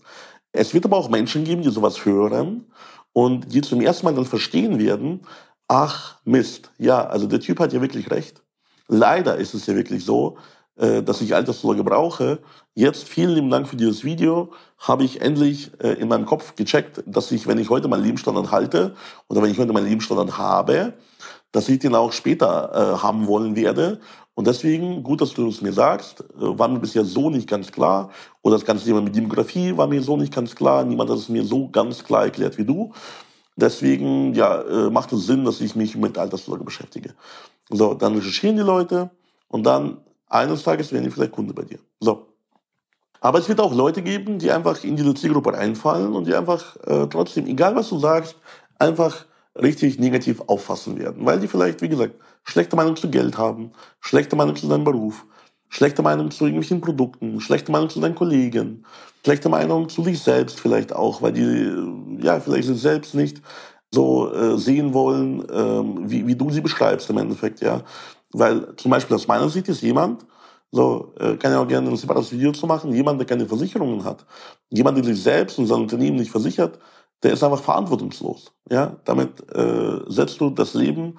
Es 0.53 0.73
wird 0.75 0.87
aber 0.87 0.97
auch 0.97 1.11
Menschen 1.11 1.45
geben, 1.45 1.63
die 1.63 1.71
sowas 1.71 2.05
hören 2.05 2.65
und 3.13 3.53
die 3.53 3.61
zum 3.61 3.81
ersten 3.81 4.07
Mal 4.07 4.15
dann 4.15 4.25
verstehen 4.25 4.79
werden, 4.79 5.21
ach 5.69 6.19
Mist, 6.25 6.73
ja, 6.79 7.07
also 7.07 7.27
der 7.27 7.41
Typ 7.41 7.61
hat 7.61 7.73
ja 7.73 7.81
wirklich 7.81 8.11
recht. 8.11 8.43
Leider 8.89 9.37
ist 9.37 9.55
es 9.55 9.67
ja 9.67 9.75
wirklich 9.75 10.05
so, 10.05 10.39
äh, 10.79 11.03
dass 11.03 11.21
ich 11.21 11.35
Altersvorsorge 11.35 11.85
brauche. 11.85 12.39
Jetzt 12.75 13.09
vielen 13.09 13.35
lieben 13.35 13.51
Dank 13.51 13.69
für 13.69 13.77
dieses 13.77 14.05
Video. 14.05 14.53
Habe 14.79 15.05
ich 15.05 15.21
endlich 15.21 15.71
äh, 15.83 15.93
in 15.95 16.09
meinem 16.09 16.27
Kopf 16.27 16.55
gecheckt, 16.57 17.03
dass 17.07 17.31
ich, 17.33 17.47
wenn 17.47 17.59
ich 17.59 17.71
heute 17.71 17.89
meinen 17.89 18.05
Lebensstandard 18.05 18.51
halte 18.51 18.95
oder 19.29 19.43
wenn 19.43 19.51
ich 19.51 19.59
heute 19.59 19.73
meinen 19.73 19.89
Lebensstandard 19.89 20.39
habe, 20.39 20.95
dass 21.53 21.69
ich 21.69 21.79
den 21.79 21.95
auch 21.95 22.13
später 22.13 22.73
äh, 22.73 23.03
haben 23.03 23.27
wollen 23.27 23.57
werde 23.57 24.01
und 24.39 24.47
deswegen, 24.47 25.03
gut, 25.03 25.21
dass 25.21 25.35
du 25.35 25.49
es 25.49 25.63
mir 25.63 25.73
sagst, 25.73 26.21
äh, 26.21 26.25
war 26.37 26.69
mir 26.69 26.79
bisher 26.79 27.05
so 27.05 27.29
nicht 27.29 27.49
ganz 27.49 27.73
klar. 27.73 28.11
Oder 28.41 28.55
das 28.55 28.65
ganze 28.65 28.85
Thema 28.85 29.01
mit 29.01 29.17
Demografie 29.17 29.77
war 29.77 29.89
mir 29.89 30.01
so 30.01 30.17
nicht 30.17 30.33
ganz 30.33 30.55
klar. 30.55 30.85
Niemand 30.85 31.11
hat 31.11 31.19
es 31.19 31.29
mir 31.29 31.43
so 31.43 31.69
ganz 31.69 32.05
klar 32.05 32.27
erklärt 32.27 32.57
wie 32.57 32.65
du. 32.65 32.93
Deswegen, 33.57 34.35
ja, 34.35 34.63
äh, 34.63 34.91
macht 34.91 35.13
es 35.13 35.27
Sinn, 35.27 35.45
dass 35.45 35.61
ich 35.61 35.75
mich 35.75 35.97
mit 35.97 36.17
Altersvorsorge 36.17 36.63
beschäftige. 36.63 37.15
So, 37.69 37.95
dann 37.95 38.15
recherchieren 38.15 38.55
die 38.55 38.63
Leute 38.63 39.11
und 39.49 39.65
dann 39.67 40.03
eines 40.29 40.63
Tages 40.63 40.93
werden 40.93 41.05
die 41.05 41.11
vielleicht 41.11 41.33
Kunde 41.33 41.55
bei 41.55 41.63
dir. 41.63 41.79
So. 42.01 42.27
Aber 43.21 43.39
es 43.39 43.49
wird 43.49 43.61
auch 43.61 43.75
Leute 43.75 44.03
geben, 44.03 44.39
die 44.39 44.51
einfach 44.51 44.83
in 44.85 44.97
diese 44.97 45.15
Zielgruppe 45.15 45.53
reinfallen 45.53 46.13
und 46.13 46.27
die 46.27 46.35
einfach 46.35 46.77
äh, 46.87 47.07
trotzdem, 47.09 47.47
egal 47.47 47.75
was 47.75 47.89
du 47.89 47.99
sagst, 47.99 48.37
einfach 48.79 49.27
richtig 49.61 49.99
negativ 49.99 50.41
auffassen 50.47 50.99
werden. 50.99 51.27
Weil 51.27 51.41
die 51.41 51.49
vielleicht, 51.49 51.83
wie 51.83 51.89
gesagt, 51.89 52.15
schlechte 52.45 52.77
Meinung 52.77 52.97
zu 52.97 53.11
Geld 53.11 53.37
haben, 53.37 53.73
schlechte 54.01 54.37
Meinung 54.37 54.55
zu 54.55 54.69
deinem 54.69 54.85
Beruf, 54.85 55.27
schlechte 55.69 56.03
Meinung 56.03 56.31
zu 56.31 56.45
irgendwelchen 56.45 56.81
Produkten, 56.81 57.41
schlechte 57.41 57.73
Meinung 57.73 57.91
zu 57.91 58.01
deinen 58.01 58.15
Kollegen, 58.15 58.85
schlechte 59.25 59.49
Meinung 59.49 59.89
zu 59.89 60.03
dich 60.03 60.21
selbst 60.21 60.61
vielleicht 60.61 60.95
auch, 60.95 61.21
weil 61.21 61.33
die 61.33 62.23
ja 62.25 62.39
vielleicht 62.41 62.69
sich 62.69 62.81
selbst 62.81 63.15
nicht 63.15 63.43
so 63.91 64.33
äh, 64.33 64.59
sehen 64.59 64.95
wollen, 64.95 65.45
ähm, 65.53 66.11
wie, 66.11 66.27
wie 66.27 66.37
du 66.37 66.51
sie 66.51 66.61
beschreibst 66.61 67.11
im 67.11 67.19
Endeffekt, 67.19 67.61
ja. 67.61 67.83
Weil 68.33 68.75
zum 68.77 68.91
Beispiel 68.91 69.17
aus 69.17 69.27
meiner 69.27 69.49
Sicht 69.49 69.69
ist 69.69 69.83
jemand, 69.83 70.27
so 70.71 71.15
äh, 71.19 71.37
kann 71.37 71.53
ja 71.53 71.61
auch 71.61 71.69
gerne 71.69 71.89
ein 71.89 71.97
separates 71.97 72.33
Video 72.33 72.53
zu 72.53 72.67
machen, 72.67 72.93
jemand, 72.93 73.19
der 73.19 73.27
keine 73.27 73.47
Versicherungen 73.47 74.05
hat, 74.05 74.27
jemand, 74.69 74.99
der 74.99 75.05
sich 75.05 75.23
selbst 75.23 75.59
und 75.59 75.67
sein 75.67 75.81
Unternehmen 75.81 76.17
nicht 76.17 76.31
versichert, 76.31 76.79
der 77.23 77.33
ist 77.33 77.43
einfach 77.43 77.63
verantwortungslos. 77.63 78.53
Ja, 78.71 78.97
damit 79.05 79.43
äh, 79.55 80.01
setzt 80.09 80.41
du 80.41 80.51
das 80.51 80.75
Leben 80.75 81.19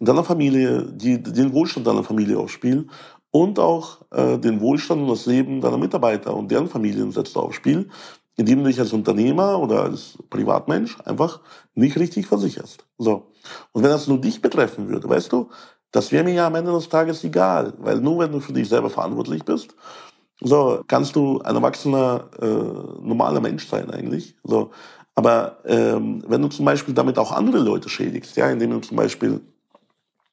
deiner 0.00 0.24
Familie, 0.24 0.84
die, 0.92 1.22
den 1.22 1.52
Wohlstand 1.52 1.86
deiner 1.86 2.04
Familie 2.04 2.38
aufs 2.38 2.52
Spiel 2.52 2.88
und 3.30 3.58
auch 3.58 4.02
äh, 4.12 4.38
den 4.38 4.60
Wohlstand 4.60 5.02
und 5.02 5.08
das 5.08 5.26
Leben 5.26 5.60
deiner 5.60 5.78
Mitarbeiter 5.78 6.34
und 6.34 6.50
deren 6.50 6.68
Familien 6.68 7.10
setzt 7.10 7.34
du 7.34 7.40
aufs 7.40 7.56
Spiel, 7.56 7.88
indem 8.36 8.60
du 8.60 8.68
dich 8.68 8.80
als 8.80 8.92
Unternehmer 8.92 9.58
oder 9.60 9.82
als 9.82 10.18
Privatmensch 10.30 10.98
einfach 11.04 11.40
nicht 11.74 11.96
richtig 11.98 12.26
versicherst. 12.26 12.84
So. 12.98 13.32
Und 13.72 13.82
wenn 13.82 13.90
das 13.90 14.08
nur 14.08 14.20
dich 14.20 14.40
betreffen 14.40 14.88
würde, 14.88 15.08
weißt 15.08 15.32
du, 15.32 15.50
das 15.94 16.10
wäre 16.10 16.24
mir 16.24 16.34
ja 16.34 16.48
am 16.48 16.56
Ende 16.56 16.72
des 16.72 16.88
Tages 16.88 17.22
egal, 17.22 17.72
weil 17.78 18.00
nur 18.00 18.18
wenn 18.18 18.32
du 18.32 18.40
für 18.40 18.52
dich 18.52 18.68
selber 18.68 18.90
verantwortlich 18.90 19.44
bist, 19.44 19.76
so 20.40 20.82
kannst 20.88 21.14
du 21.14 21.40
ein 21.42 21.54
erwachsener, 21.54 22.24
äh, 22.42 22.46
normaler 22.46 23.40
Mensch 23.40 23.68
sein 23.68 23.88
eigentlich. 23.92 24.34
So, 24.42 24.72
Aber 25.14 25.58
ähm, 25.64 26.24
wenn 26.26 26.42
du 26.42 26.48
zum 26.48 26.64
Beispiel 26.64 26.94
damit 26.94 27.16
auch 27.16 27.30
andere 27.30 27.58
Leute 27.58 27.88
schädigst, 27.88 28.36
ja, 28.36 28.50
indem 28.50 28.70
du 28.70 28.80
zum 28.80 28.96
Beispiel 28.96 29.40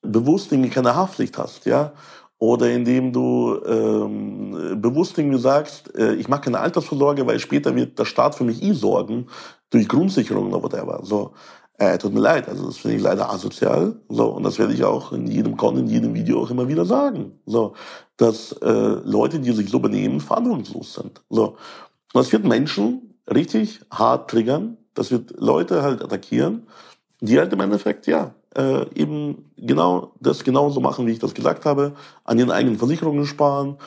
bewusst 0.01 0.51
irgendwie 0.51 0.72
keine 0.72 0.96
Haftpflicht 0.96 1.38
hast, 1.38 1.68
ja, 1.68 1.94
oder 2.39 2.72
indem 2.72 3.13
du 3.13 3.62
ähm, 3.63 4.82
bewusst 4.82 5.15
irgendwie 5.20 5.38
sagst, 5.38 5.96
äh, 5.96 6.15
ich 6.15 6.27
mache 6.27 6.41
keine 6.41 6.60
Altersvorsorge, 6.60 7.27
weil 7.27 7.38
später 7.38 7.75
wird 7.75 8.00
der 8.00 8.06
Staat 8.06 8.34
für 8.34 8.46
mich 8.46 8.63
eh 8.63 8.74
sorgen 8.74 9.27
durch 9.70 9.88
Grundsicherung 9.88 10.51
oder 10.51 10.63
whatever. 10.63 11.01
So, 11.03 11.34
äh, 11.81 11.97
tut 11.97 12.13
mir 12.13 12.19
leid, 12.19 12.47
also 12.47 12.67
das 12.67 12.77
finde 12.77 12.97
ich 12.97 13.01
leider 13.01 13.31
asozial. 13.31 13.95
So, 14.07 14.27
und 14.27 14.43
das 14.43 14.59
werde 14.59 14.71
ich 14.73 14.83
auch 14.83 15.11
in 15.13 15.25
jedem 15.25 15.57
Con, 15.57 15.77
in 15.77 15.88
jedem 15.88 16.13
Video 16.13 16.39
auch 16.39 16.51
immer 16.51 16.67
wieder 16.67 16.85
sagen. 16.85 17.39
So, 17.47 17.73
dass 18.17 18.51
äh, 18.51 18.97
Leute, 19.03 19.39
die 19.39 19.51
sich 19.51 19.71
so 19.71 19.79
benehmen, 19.79 20.19
verantwortungslos 20.19 20.93
sind. 20.93 21.21
So, 21.29 21.47
und 21.47 21.57
das 22.13 22.31
wird 22.31 22.45
Menschen 22.45 23.15
richtig 23.33 23.81
hart 23.89 24.29
triggern. 24.29 24.77
Das 24.93 25.09
wird 25.09 25.33
Leute 25.39 25.81
halt 25.81 26.03
attackieren, 26.03 26.67
die 27.19 27.39
halt 27.39 27.51
im 27.51 27.61
Endeffekt 27.61 28.05
ja 28.05 28.35
äh, 28.55 28.85
eben 28.93 29.51
genau 29.57 30.13
das 30.19 30.43
genauso 30.43 30.81
machen, 30.81 31.07
wie 31.07 31.13
ich 31.13 31.19
das 31.19 31.33
gesagt 31.33 31.65
habe, 31.65 31.93
an 32.25 32.38
ihren 32.38 32.51
eigenen 32.51 32.77
Versicherungen 32.77 33.25
sparen, 33.25 33.77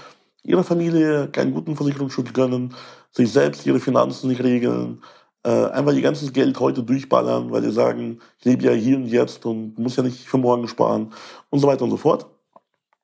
ihrer 0.43 0.65
Familie 0.65 1.29
keinen 1.29 1.55
guten 1.55 1.77
Versicherungsschutz 1.77 2.33
gönnen, 2.33 2.75
sich 3.13 3.31
selbst 3.31 3.65
ihre 3.67 3.79
Finanzen 3.79 4.29
nicht 4.29 4.43
regeln, 4.43 5.01
äh, 5.45 5.67
einfach 5.67 5.93
ihr 5.93 6.03
ganzes 6.03 6.33
Geld 6.33 6.59
heute 6.59 6.83
durchballern, 6.83 7.51
weil 7.51 7.63
sie 7.63 7.73
sagen, 7.73 8.21
ich 8.39 8.45
lebe 8.45 8.65
ja 8.65 8.73
hier 8.73 8.97
und 8.97 9.07
jetzt 9.07 9.45
und 9.47 9.79
muss 9.79 9.97
ja 9.97 10.03
nicht 10.03 10.27
für 10.27 10.39
morgen 10.39 10.67
sparen 10.69 11.13
und 11.51 11.59
so 11.59 11.67
weiter 11.67 11.85
und 11.85 11.91
so 11.91 11.97
fort. 11.97 12.27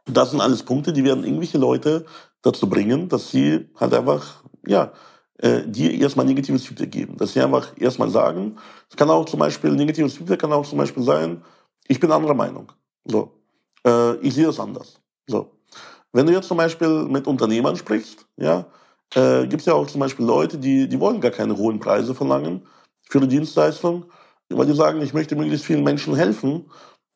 Das 0.06 0.30
sind 0.30 0.40
alles 0.40 0.62
Punkte, 0.62 0.92
die 0.92 1.04
werden 1.04 1.24
irgendwelche 1.24 1.58
Leute 1.58 2.06
dazu 2.42 2.68
bringen, 2.68 3.08
dass 3.08 3.30
sie 3.30 3.68
halt 3.78 3.94
einfach, 3.94 4.42
ja, 4.66 4.92
äh, 5.38 5.62
dir 5.66 5.92
erstmal 5.92 6.26
negatives 6.26 6.66
Feedback 6.66 6.90
geben. 6.90 7.16
Dass 7.16 7.32
sie 7.34 7.40
einfach 7.40 7.72
erstmal 7.78 8.10
sagen, 8.10 8.56
es 8.88 8.96
kann 8.96 9.10
auch 9.10 9.26
zum 9.26 9.40
Beispiel, 9.40 9.72
negatives 9.72 10.14
Feedback 10.14 10.40
kann 10.40 10.52
auch 10.52 10.66
zum 10.66 10.78
Beispiel 10.78 11.02
sein, 11.02 11.44
ich 11.88 12.00
bin 12.00 12.10
anderer 12.10 12.34
Meinung. 12.34 12.72
So. 13.04 13.32
Äh, 13.86 14.16
ich 14.16 14.34
sehe 14.34 14.46
das 14.46 14.60
anders. 14.60 15.00
So. 15.26 15.50
Wenn 16.12 16.26
du 16.26 16.32
jetzt 16.32 16.48
zum 16.48 16.56
Beispiel 16.56 17.04
mit 17.04 17.26
Unternehmern 17.26 17.76
sprichst, 17.76 18.26
ja, 18.36 18.66
äh, 19.14 19.46
gibt 19.46 19.60
es 19.60 19.66
ja 19.66 19.74
auch 19.74 19.86
zum 19.86 20.00
Beispiel 20.00 20.26
Leute, 20.26 20.58
die, 20.58 20.88
die 20.88 21.00
wollen 21.00 21.20
gar 21.20 21.30
keine 21.30 21.56
hohen 21.56 21.80
Preise 21.80 22.14
verlangen 22.14 22.66
für 23.08 23.18
eine 23.18 23.28
Dienstleistung, 23.28 24.06
weil 24.48 24.66
die 24.66 24.74
sagen, 24.74 25.00
ich 25.02 25.14
möchte 25.14 25.36
möglichst 25.36 25.66
vielen 25.66 25.84
Menschen 25.84 26.14
helfen, 26.14 26.70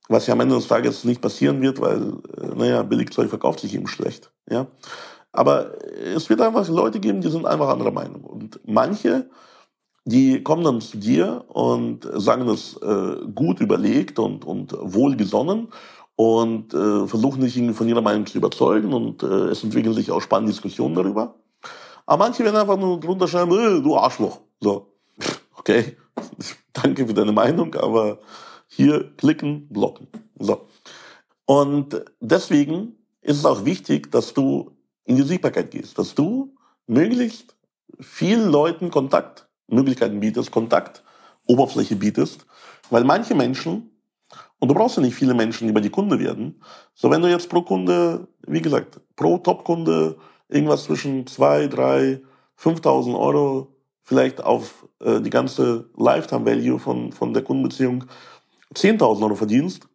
was 0.08 0.26
ja 0.26 0.34
am 0.34 0.40
Ende 0.40 0.56
des 0.56 0.68
Tages 0.68 1.04
nicht 1.04 1.20
passieren 1.20 1.62
wird, 1.62 1.80
weil, 1.80 2.14
äh, 2.36 2.54
naja, 2.54 2.82
Billigzeug 2.82 3.28
verkauft 3.28 3.60
sich 3.60 3.74
eben 3.74 3.86
schlecht. 3.86 4.30
Ja. 4.50 4.66
Aber 5.32 5.72
es 6.14 6.28
wird 6.30 6.40
einfach 6.40 6.68
Leute 6.68 7.00
geben, 7.00 7.20
die 7.20 7.30
sind 7.30 7.46
einfach 7.46 7.68
anderer 7.68 7.90
Meinung. 7.90 8.22
Und 8.22 8.60
manche, 8.66 9.28
die 10.04 10.42
kommen 10.42 10.62
dann 10.62 10.80
zu 10.80 10.98
dir 10.98 11.44
und 11.48 12.08
sagen 12.14 12.46
das 12.46 12.76
äh, 12.82 13.26
gut 13.34 13.60
überlegt 13.60 14.18
und, 14.18 14.44
und 14.44 14.76
wohlgesonnen 14.80 15.68
und 16.16 16.72
äh, 16.74 17.06
versuchen 17.08 17.40
dich 17.40 17.60
von 17.74 17.88
ihrer 17.88 18.02
Meinung 18.02 18.26
zu 18.26 18.38
überzeugen 18.38 18.92
und 18.92 19.22
äh, 19.22 19.48
es 19.48 19.64
entwickeln 19.64 19.94
sich 19.94 20.12
auch 20.12 20.20
spannende 20.20 20.52
Diskussionen 20.52 20.94
darüber. 20.94 21.34
Aber 22.06 22.24
manche 22.24 22.44
werden 22.44 22.56
einfach 22.56 22.78
nur 22.78 23.00
drunter 23.00 23.28
schreiben, 23.28 23.52
äh, 23.52 23.82
du 23.82 23.96
Arschloch. 23.96 24.40
So, 24.60 24.94
okay, 25.56 25.96
danke 26.72 27.06
für 27.06 27.14
deine 27.14 27.32
Meinung, 27.32 27.74
aber 27.74 28.20
hier 28.66 29.14
klicken, 29.16 29.68
blocken. 29.68 30.08
So. 30.38 30.68
Und 31.46 32.02
deswegen 32.20 32.96
ist 33.20 33.38
es 33.38 33.44
auch 33.44 33.64
wichtig, 33.64 34.10
dass 34.10 34.34
du 34.34 34.72
in 35.04 35.16
die 35.16 35.22
Sichtbarkeit 35.22 35.70
gehst, 35.70 35.98
dass 35.98 36.14
du 36.14 36.54
möglichst 36.86 37.56
vielen 38.00 38.50
Leuten 38.50 38.90
Kontaktmöglichkeiten 38.90 40.20
bietest, 40.20 40.50
Kontaktoberfläche 40.50 41.96
bietest, 41.96 42.46
weil 42.90 43.04
manche 43.04 43.34
Menschen, 43.34 43.90
und 44.58 44.68
du 44.68 44.74
brauchst 44.74 44.96
ja 44.96 45.02
nicht 45.02 45.14
viele 45.14 45.34
Menschen, 45.34 45.66
die 45.66 45.72
bei 45.72 45.80
dir 45.80 45.90
Kunde 45.90 46.18
werden, 46.18 46.62
so 46.94 47.10
wenn 47.10 47.22
du 47.22 47.28
jetzt 47.28 47.48
pro 47.48 47.62
Kunde, 47.62 48.28
wie 48.46 48.62
gesagt, 48.62 49.00
pro 49.16 49.38
Top-Kunde 49.38 50.16
irgendwas 50.48 50.84
zwischen 50.84 51.26
zwei, 51.26 51.66
drei, 51.66 52.22
5.000 52.58 53.18
Euro 53.18 53.74
vielleicht 54.02 54.42
auf 54.42 54.86
äh, 55.00 55.20
die 55.20 55.30
ganze 55.30 55.90
Lifetime 55.96 56.44
Value 56.46 56.78
von, 56.78 57.12
von 57.12 57.32
der 57.32 57.42
Kundenbeziehung 57.42 58.04
10.000 58.74 59.22
Euro 59.22 59.34
verdienst, 59.34 59.88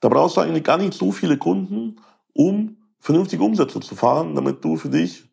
da 0.00 0.08
brauchst 0.08 0.36
du 0.36 0.40
eigentlich 0.40 0.64
gar 0.64 0.78
nicht 0.78 0.94
so 0.94 1.12
viele 1.12 1.38
Kunden, 1.38 1.96
um 2.32 2.76
vernünftige 3.00 3.42
Umsätze 3.42 3.80
zu 3.80 3.94
fahren, 3.94 4.34
damit 4.34 4.64
du 4.64 4.76
für 4.76 4.90
dich, 4.90 5.24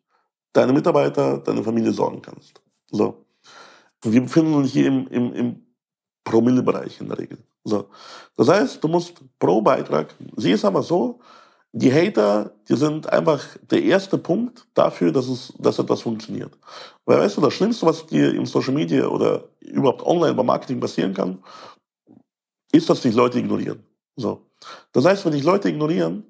deine 0.52 0.72
Mitarbeiter, 0.72 1.38
deine 1.38 1.62
Familie 1.62 1.92
sorgen 1.92 2.22
kannst. 2.22 2.62
So. 2.90 3.26
Wir 4.02 4.20
befinden 4.20 4.54
uns 4.54 4.70
hier 4.70 4.86
im, 4.86 5.08
im, 5.08 5.32
im 5.34 5.66
Promille-Bereich 6.22 7.00
in 7.00 7.08
der 7.08 7.18
Regel. 7.18 7.38
So. 7.64 7.88
Das 8.36 8.48
heißt, 8.48 8.82
du 8.82 8.88
musst 8.88 9.22
pro 9.38 9.60
Beitrag, 9.60 10.14
sieh 10.36 10.52
es 10.52 10.64
aber 10.64 10.82
so, 10.82 11.20
die 11.76 11.92
Hater, 11.92 12.52
die 12.68 12.76
sind 12.76 13.12
einfach 13.12 13.42
der 13.68 13.82
erste 13.82 14.16
Punkt 14.16 14.64
dafür, 14.74 15.10
dass 15.10 15.26
es, 15.26 15.52
dass 15.58 15.80
etwas 15.80 16.02
funktioniert. 16.02 16.56
Weil 17.04 17.18
weißt 17.18 17.36
du, 17.36 17.40
das 17.40 17.52
Schlimmste, 17.52 17.84
was 17.84 18.06
dir 18.06 18.32
im 18.32 18.46
Social 18.46 18.72
Media 18.72 19.08
oder 19.08 19.48
überhaupt 19.60 20.06
online 20.06 20.34
beim 20.34 20.46
Marketing 20.46 20.78
passieren 20.78 21.12
kann, 21.12 21.42
ist, 22.70 22.88
dass 22.88 23.02
dich 23.02 23.14
Leute 23.14 23.40
ignorieren. 23.40 23.82
So. 24.14 24.42
Das 24.92 25.04
heißt, 25.04 25.24
wenn 25.24 25.32
dich 25.32 25.42
Leute 25.42 25.68
ignorieren, 25.68 26.22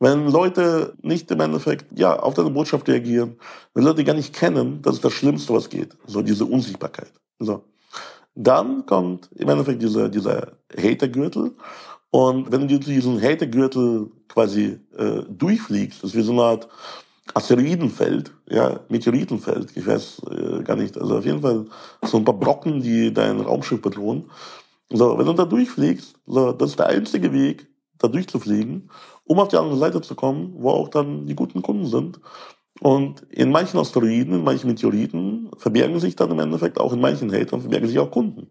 wenn 0.00 0.26
Leute 0.26 0.94
nicht 1.00 1.30
im 1.30 1.38
Endeffekt 1.38 1.96
ja, 1.96 2.18
auf 2.18 2.34
deine 2.34 2.50
Botschaft 2.50 2.88
reagieren, 2.88 3.38
wenn 3.74 3.84
Leute 3.84 4.02
gar 4.02 4.14
nicht 4.14 4.34
kennen, 4.34 4.82
das 4.82 4.96
ist 4.96 5.04
das 5.04 5.12
Schlimmste, 5.12 5.54
was 5.54 5.68
geht. 5.68 5.96
So 6.06 6.22
diese 6.22 6.44
Unsichtbarkeit. 6.44 7.12
So. 7.38 7.62
Dann 8.34 8.84
kommt 8.84 9.30
im 9.36 9.48
Endeffekt 9.48 9.80
dieser, 9.80 10.08
dieser 10.08 10.54
Hatergürtel. 10.76 11.52
Und 12.12 12.52
wenn 12.52 12.68
du 12.68 12.78
diesen 12.78 13.20
Hatergürtel 13.20 14.10
quasi 14.28 14.78
äh, 14.96 15.22
durchfliegst, 15.28 16.04
das 16.04 16.10
ist 16.10 16.16
wie 16.16 16.22
so 16.22 16.32
eine 16.32 16.42
Art 16.42 16.68
Asteroidenfeld, 17.34 18.32
ja, 18.48 18.80
Meteoritenfeld, 18.88 19.76
ich 19.76 19.86
weiß 19.86 20.22
äh, 20.30 20.62
gar 20.62 20.76
nicht, 20.76 20.96
also 20.96 21.16
auf 21.18 21.24
jeden 21.24 21.40
Fall 21.40 21.64
so 22.04 22.18
ein 22.18 22.24
paar 22.24 22.38
Brocken, 22.38 22.82
die 22.82 23.12
dein 23.12 23.40
Raumschiff 23.40 23.82
bedrohen. 23.82 24.30
So, 24.92 25.18
wenn 25.18 25.26
du 25.26 25.32
da 25.32 25.46
durchfliegst, 25.46 26.14
so, 26.26 26.52
das 26.52 26.70
ist 26.70 26.78
der 26.78 26.86
einzige 26.86 27.32
Weg, 27.32 27.66
da 27.98 28.08
durchzufliegen 28.08 28.90
um 29.24 29.38
auf 29.38 29.48
die 29.48 29.56
andere 29.56 29.76
Seite 29.76 30.00
zu 30.00 30.14
kommen, 30.14 30.54
wo 30.56 30.70
auch 30.70 30.88
dann 30.88 31.26
die 31.26 31.34
guten 31.34 31.62
Kunden 31.62 31.86
sind. 31.86 32.20
Und 32.80 33.22
in 33.30 33.50
manchen 33.50 33.78
Asteroiden, 33.78 34.34
in 34.34 34.44
manchen 34.44 34.68
Meteoriten 34.68 35.50
verbergen 35.56 36.00
sich 36.00 36.16
dann 36.16 36.30
im 36.30 36.40
Endeffekt 36.40 36.80
auch 36.80 36.92
in 36.92 37.00
manchen 37.00 37.32
Hatern 37.32 37.60
verbergen 37.60 37.88
sich 37.88 37.98
auch 37.98 38.10
Kunden. 38.10 38.48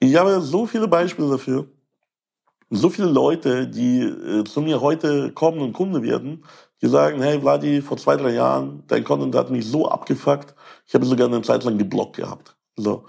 Ich 0.00 0.16
habe 0.16 0.40
so 0.40 0.66
viele 0.66 0.88
Beispiele 0.88 1.30
dafür. 1.30 1.68
So 2.76 2.90
viele 2.90 3.08
Leute, 3.08 3.68
die 3.68 4.00
äh, 4.00 4.42
zu 4.42 4.60
mir 4.60 4.80
heute 4.80 5.30
kommen 5.30 5.60
und 5.60 5.74
Kunde 5.74 6.02
werden, 6.02 6.44
die 6.82 6.88
sagen, 6.88 7.22
hey 7.22 7.40
Vladi, 7.40 7.80
vor 7.80 7.96
zwei, 7.98 8.16
drei 8.16 8.32
Jahren, 8.32 8.82
dein 8.88 9.04
Content 9.04 9.32
hat 9.36 9.48
mich 9.48 9.64
so 9.64 9.88
abgefuckt, 9.88 10.56
ich 10.84 10.92
habe 10.92 11.06
sogar 11.06 11.28
eine 11.28 11.40
Zeit 11.42 11.62
lang 11.62 11.78
geblockt 11.78 12.16
gehabt. 12.16 12.56
So. 12.74 13.04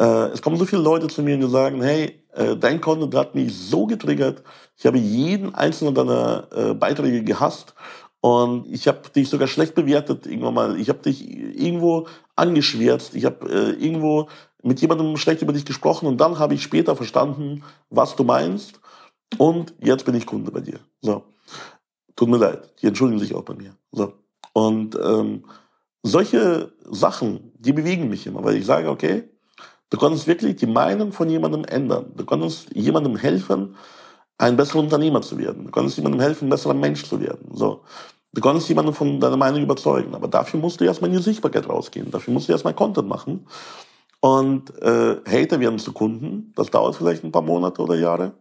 Äh, 0.00 0.30
es 0.32 0.42
kommen 0.42 0.56
so 0.56 0.64
viele 0.64 0.82
Leute 0.82 1.06
zu 1.06 1.22
mir 1.22 1.36
und 1.36 1.42
die 1.42 1.48
sagen, 1.48 1.80
hey, 1.80 2.20
äh, 2.34 2.56
dein 2.56 2.80
Content 2.80 3.14
hat 3.14 3.36
mich 3.36 3.56
so 3.56 3.86
getriggert, 3.86 4.42
ich 4.76 4.84
habe 4.84 4.98
jeden 4.98 5.54
einzelnen 5.54 5.94
deiner 5.94 6.48
äh, 6.50 6.74
Beiträge 6.74 7.22
gehasst 7.22 7.74
und 8.20 8.66
ich 8.66 8.88
habe 8.88 9.08
dich 9.14 9.28
sogar 9.28 9.46
schlecht 9.46 9.76
bewertet 9.76 10.26
irgendwann 10.26 10.54
mal. 10.54 10.80
Ich 10.80 10.88
habe 10.88 10.98
dich 10.98 11.24
irgendwo 11.30 12.08
angeschwärzt, 12.34 13.14
ich 13.14 13.26
habe 13.26 13.48
äh, 13.48 13.70
irgendwo 13.80 14.26
mit 14.64 14.80
jemandem 14.80 15.16
schlecht 15.18 15.40
über 15.40 15.52
dich 15.52 15.64
gesprochen 15.64 16.06
und 16.08 16.16
dann 16.20 16.40
habe 16.40 16.54
ich 16.54 16.64
später 16.64 16.96
verstanden, 16.96 17.62
was 17.90 18.16
du 18.16 18.24
meinst 18.24 18.80
und 19.36 19.74
jetzt 19.80 20.04
bin 20.04 20.14
ich 20.14 20.26
Kunde 20.26 20.50
bei 20.50 20.60
dir. 20.60 20.80
So. 21.02 21.24
Tut 22.16 22.28
mir 22.28 22.38
leid, 22.38 22.72
die 22.80 22.86
entschuldigen 22.86 23.20
sich 23.20 23.34
auch 23.34 23.44
bei 23.44 23.54
mir. 23.54 23.74
So. 23.92 24.14
Und 24.52 24.98
ähm, 25.02 25.44
solche 26.02 26.72
Sachen, 26.90 27.52
die 27.58 27.72
bewegen 27.72 28.08
mich 28.08 28.26
immer, 28.26 28.42
weil 28.42 28.56
ich 28.56 28.66
sage, 28.66 28.88
okay, 28.88 29.28
Du 29.90 29.96
konntest 29.96 30.26
wirklich 30.26 30.56
die 30.56 30.66
Meinung 30.66 31.12
von 31.12 31.30
jemandem 31.30 31.64
ändern. 31.64 32.12
Du 32.14 32.24
konntest 32.24 32.74
jemandem 32.74 33.16
helfen, 33.16 33.74
ein 34.36 34.56
besserer 34.56 34.80
Unternehmer 34.80 35.22
zu 35.22 35.38
werden. 35.38 35.64
Du 35.64 35.70
konntest 35.70 35.96
jemandem 35.96 36.20
helfen, 36.20 36.46
ein 36.46 36.50
besserer 36.50 36.74
Mensch 36.74 37.04
zu 37.04 37.20
werden. 37.20 37.48
So. 37.54 37.82
Du 38.32 38.42
konntest 38.42 38.68
jemanden 38.68 38.92
von 38.92 39.18
deiner 39.18 39.38
Meinung 39.38 39.62
überzeugen. 39.62 40.14
Aber 40.14 40.28
dafür 40.28 40.60
musst 40.60 40.80
du 40.80 40.84
erstmal 40.84 41.10
in 41.10 41.16
die 41.16 41.22
Sichtbarkeit 41.22 41.68
rausgehen. 41.68 42.10
Dafür 42.10 42.34
musst 42.34 42.48
du 42.48 42.52
erstmal 42.52 42.74
Content 42.74 43.08
machen. 43.08 43.46
Und 44.20 44.76
äh, 44.82 45.16
Hater 45.26 45.58
werden 45.58 45.78
zu 45.78 45.92
Kunden. 45.92 46.52
Das 46.54 46.70
dauert 46.70 46.96
vielleicht 46.96 47.24
ein 47.24 47.32
paar 47.32 47.42
Monate 47.42 47.80
oder 47.80 47.94
Jahre. 47.94 48.32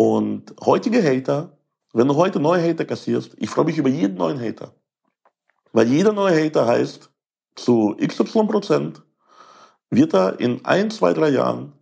Und 0.00 0.54
heutige 0.64 1.02
Hater, 1.02 1.58
wenn 1.92 2.06
du 2.06 2.14
heute 2.14 2.38
neue 2.38 2.62
Hater 2.62 2.84
kassierst, 2.84 3.34
ich 3.36 3.50
freue 3.50 3.64
mich 3.64 3.78
über 3.78 3.88
jeden 3.88 4.16
neuen 4.16 4.40
Hater. 4.40 4.72
Weil 5.72 5.88
jeder 5.88 6.12
neue 6.12 6.40
Hater 6.40 6.68
heißt, 6.68 7.10
zu 7.56 7.96
XY 8.00 8.46
Prozent 8.46 9.02
wird 9.90 10.14
er 10.14 10.38
in 10.38 10.64
ein, 10.64 10.92
zwei, 10.92 11.12
drei 11.14 11.30
Jahren, 11.30 11.72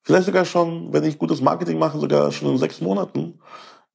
vielleicht 0.00 0.24
sogar 0.24 0.46
schon, 0.46 0.90
wenn 0.94 1.04
ich 1.04 1.18
gutes 1.18 1.42
Marketing 1.42 1.78
mache, 1.78 1.98
sogar 1.98 2.32
schon 2.32 2.52
in 2.52 2.56
sechs 2.56 2.80
Monaten, 2.80 3.40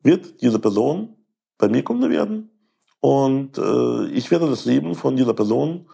wird 0.04 0.40
diese 0.44 0.60
Person 0.60 1.16
bei 1.58 1.68
mir 1.68 1.84
Kunde 1.84 2.12
werden 2.12 2.52
und 3.00 3.58
äh, 3.58 4.06
ich 4.10 4.30
werde 4.30 4.48
das 4.48 4.66
Leben 4.66 4.94
von 4.94 5.16
dieser 5.16 5.34
Person 5.34 5.90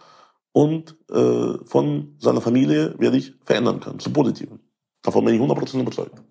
und 0.52 0.94
äh, 1.10 1.64
von 1.64 2.16
seiner 2.18 2.42
Familie 2.42 2.94
werde 2.98 3.16
ich 3.16 3.32
verändern 3.44 3.80
können, 3.80 3.98
zum 3.98 4.12
Positiven. 4.12 4.60
Davon 5.00 5.24
bin 5.24 5.34
ich 5.34 5.40
100% 5.40 5.80
überzeugt. 5.80 6.22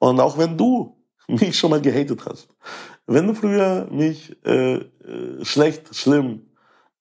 Und 0.00 0.18
auch 0.18 0.36
wenn 0.36 0.58
du 0.58 0.96
mich 1.28 1.56
schon 1.56 1.70
mal 1.70 1.80
gehatet 1.80 2.24
hast, 2.26 2.48
wenn 3.06 3.26
du 3.26 3.34
früher 3.34 3.86
mich 3.90 4.36
äh, 4.44 4.76
äh, 4.76 5.44
schlecht, 5.44 5.94
schlimm, 5.94 6.46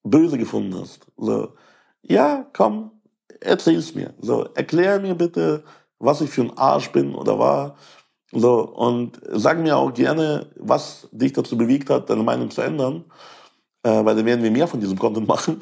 böse 0.03 0.37
gefunden 0.37 0.75
hast, 0.79 1.07
so, 1.17 1.53
ja, 2.01 2.45
komm, 2.53 2.91
erzähl's 3.39 3.95
mir. 3.95 4.13
So, 4.19 4.43
erklär 4.53 4.99
mir 4.99 5.15
bitte, 5.15 5.63
was 5.97 6.21
ich 6.21 6.29
für 6.29 6.41
ein 6.41 6.57
Arsch 6.57 6.91
bin 6.91 7.15
oder 7.15 7.39
war. 7.39 7.75
So, 8.31 8.61
und 8.61 9.19
sag 9.31 9.59
mir 9.59 9.77
auch 9.77 9.93
gerne, 9.93 10.47
was 10.55 11.07
dich 11.11 11.33
dazu 11.33 11.57
bewegt 11.57 11.89
hat, 11.89 12.09
deine 12.09 12.23
Meinung 12.23 12.51
zu 12.51 12.61
ändern. 12.61 13.05
Äh, 13.83 14.03
weil 14.03 14.15
dann 14.15 14.25
werden 14.25 14.43
wir 14.43 14.51
mehr 14.51 14.67
von 14.67 14.79
diesem 14.79 14.99
Content 14.99 15.27
machen. 15.27 15.61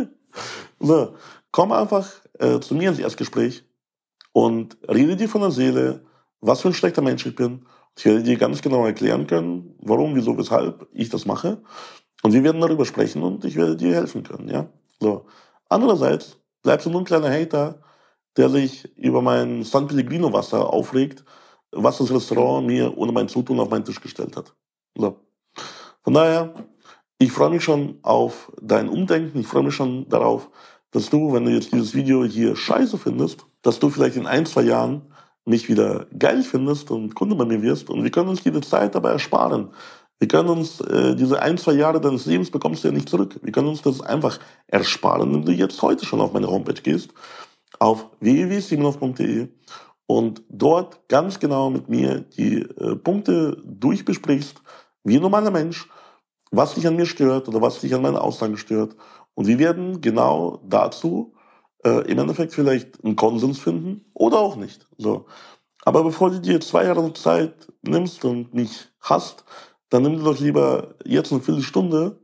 so, 0.80 1.16
komm 1.50 1.72
einfach 1.72 2.08
äh, 2.38 2.60
zu 2.60 2.74
mir 2.74 2.90
ins 2.90 3.00
Erstgespräch 3.00 3.64
und 4.32 4.76
rede 4.88 5.16
dir 5.16 5.28
von 5.28 5.40
der 5.40 5.50
Seele, 5.50 6.04
was 6.42 6.60
für 6.60 6.68
ein 6.68 6.74
schlechter 6.74 7.00
Mensch 7.00 7.24
ich 7.24 7.34
bin. 7.34 7.64
Ich 7.96 8.04
werde 8.04 8.22
dir 8.22 8.36
ganz 8.36 8.60
genau 8.60 8.84
erklären 8.84 9.26
können, 9.26 9.74
warum, 9.80 10.14
wieso, 10.14 10.36
weshalb 10.36 10.86
ich 10.92 11.08
das 11.08 11.24
mache. 11.24 11.62
Und 12.22 12.32
wir 12.32 12.44
werden 12.44 12.60
darüber 12.60 12.84
sprechen 12.84 13.22
und 13.22 13.44
ich 13.44 13.56
werde 13.56 13.76
dir 13.76 13.94
helfen 13.94 14.22
können, 14.22 14.48
ja. 14.48 14.68
So. 15.00 15.26
Andererseits 15.68 16.38
bleibst 16.62 16.86
du 16.86 16.90
nur 16.90 17.00
ein 17.00 17.06
kleiner 17.06 17.30
Hater, 17.30 17.80
der 18.36 18.50
sich 18.50 18.96
über 18.96 19.22
mein 19.22 19.62
San 19.62 19.86
Pellegrino 19.86 20.32
Wasser 20.32 20.72
aufregt, 20.72 21.24
was 21.70 21.98
das 21.98 22.10
Restaurant 22.12 22.66
mir 22.66 22.96
ohne 22.96 23.12
mein 23.12 23.28
Zutun 23.28 23.60
auf 23.60 23.70
meinen 23.70 23.84
Tisch 23.84 24.00
gestellt 24.00 24.36
hat. 24.36 24.54
So. 24.96 25.20
Von 26.02 26.14
daher, 26.14 26.54
ich 27.18 27.30
freue 27.30 27.50
mich 27.50 27.62
schon 27.62 27.98
auf 28.02 28.50
dein 28.60 28.88
Umdenken. 28.88 29.40
Ich 29.40 29.46
freue 29.46 29.62
mich 29.62 29.74
schon 29.74 30.08
darauf, 30.08 30.50
dass 30.90 31.08
du, 31.08 31.32
wenn 31.32 31.44
du 31.44 31.52
jetzt 31.52 31.72
dieses 31.72 31.94
Video 31.94 32.24
hier 32.24 32.56
scheiße 32.56 32.98
findest, 32.98 33.46
dass 33.62 33.78
du 33.78 33.90
vielleicht 33.90 34.16
in 34.16 34.26
ein, 34.26 34.44
zwei 34.44 34.62
Jahren 34.62 35.11
mich 35.44 35.68
wieder 35.68 36.06
geil 36.18 36.42
findest 36.42 36.90
und 36.90 37.14
Kunde 37.14 37.34
bei 37.34 37.44
mir 37.44 37.62
wirst. 37.62 37.90
Und 37.90 38.02
wir 38.04 38.10
können 38.10 38.28
uns 38.28 38.42
diese 38.42 38.60
Zeit 38.60 38.94
dabei 38.94 39.12
ersparen. 39.12 39.70
Wir 40.18 40.28
können 40.28 40.50
uns 40.50 40.80
äh, 40.80 41.16
diese 41.16 41.42
ein, 41.42 41.58
zwei 41.58 41.72
Jahre 41.72 42.00
deines 42.00 42.26
Lebens 42.26 42.50
bekommst 42.50 42.84
du 42.84 42.88
ja 42.88 42.94
nicht 42.94 43.08
zurück. 43.08 43.40
Wir 43.42 43.52
können 43.52 43.68
uns 43.68 43.82
das 43.82 44.00
einfach 44.00 44.38
ersparen, 44.68 45.32
wenn 45.32 45.44
du 45.44 45.52
jetzt 45.52 45.82
heute 45.82 46.06
schon 46.06 46.20
auf 46.20 46.32
meine 46.32 46.46
Homepage 46.46 46.80
gehst, 46.80 47.10
auf 47.80 48.06
www.simonov.de 48.20 49.48
und 50.06 50.42
dort 50.48 51.08
ganz 51.08 51.40
genau 51.40 51.70
mit 51.70 51.88
mir 51.88 52.20
die 52.20 52.60
äh, 52.60 52.94
Punkte 52.94 53.60
durchbesprichst, 53.64 54.62
wie 55.02 55.16
ein 55.16 55.22
normaler 55.22 55.50
Mensch, 55.50 55.88
was 56.52 56.74
dich 56.74 56.86
an 56.86 56.96
mir 56.96 57.06
stört 57.06 57.48
oder 57.48 57.60
was 57.60 57.80
dich 57.80 57.92
an 57.94 58.02
meinen 58.02 58.16
Aussagen 58.16 58.56
stört. 58.56 58.94
Und 59.34 59.46
wir 59.48 59.58
werden 59.58 60.00
genau 60.00 60.60
dazu 60.68 61.34
äh, 61.84 62.10
im 62.10 62.18
Endeffekt 62.18 62.52
vielleicht 62.52 63.04
einen 63.04 63.16
Konsens 63.16 63.58
finden 63.58 64.04
oder 64.14 64.38
auch 64.38 64.56
nicht. 64.56 64.86
So. 64.98 65.26
Aber 65.84 66.04
bevor 66.04 66.30
du 66.30 66.40
dir 66.40 66.60
zwei 66.60 66.84
Jahre 66.84 67.12
Zeit 67.14 67.72
nimmst 67.82 68.24
und 68.24 68.54
mich 68.54 68.88
hast, 69.00 69.44
dann 69.90 70.02
nimm 70.02 70.16
dir 70.16 70.24
doch 70.24 70.38
lieber 70.38 70.94
jetzt 71.04 71.32
eine 71.32 71.42
Viertelstunde 71.42 72.18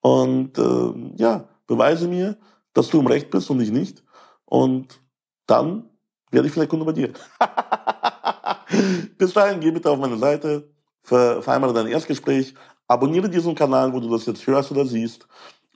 und 0.00 0.56
äh, 0.58 0.92
ja, 1.16 1.48
beweise 1.66 2.08
mir, 2.08 2.38
dass 2.72 2.88
du 2.88 3.00
im 3.00 3.06
Recht 3.06 3.30
bist 3.30 3.50
und 3.50 3.60
ich 3.60 3.70
nicht. 3.70 4.02
Und 4.44 5.00
dann 5.46 5.90
werde 6.30 6.46
ich 6.46 6.52
vielleicht 6.52 6.70
Kunde 6.70 6.84
bei 6.84 6.92
dir. 6.92 7.12
Bis 9.18 9.32
dahin, 9.32 9.60
geh 9.60 9.70
bitte 9.70 9.90
auf 9.90 9.98
meine 9.98 10.16
Seite, 10.16 10.70
ver 11.02 11.42
vereinbare 11.42 11.74
dein 11.74 11.88
Erstgespräch, 11.88 12.54
abonniere 12.86 13.28
diesen 13.28 13.54
Kanal, 13.54 13.92
wo 13.92 14.00
du 14.00 14.08
das 14.08 14.26
jetzt 14.26 14.46
hörst 14.46 14.70
oder 14.70 14.86
siehst. 14.86 15.26